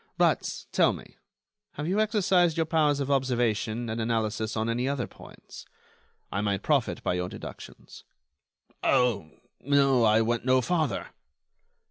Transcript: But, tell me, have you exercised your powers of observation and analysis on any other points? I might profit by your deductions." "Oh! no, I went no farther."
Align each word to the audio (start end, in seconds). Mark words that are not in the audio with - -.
But, 0.17 0.65
tell 0.71 0.93
me, 0.93 1.17
have 1.73 1.87
you 1.87 1.99
exercised 1.99 2.57
your 2.57 2.65
powers 2.65 2.99
of 2.99 3.11
observation 3.11 3.87
and 3.87 4.01
analysis 4.01 4.57
on 4.57 4.67
any 4.67 4.87
other 4.89 5.05
points? 5.05 5.63
I 6.31 6.41
might 6.41 6.63
profit 6.63 7.03
by 7.03 7.13
your 7.13 7.29
deductions." 7.29 8.03
"Oh! 8.81 9.29
no, 9.59 10.03
I 10.03 10.21
went 10.21 10.43
no 10.43 10.59
farther." 10.59 11.09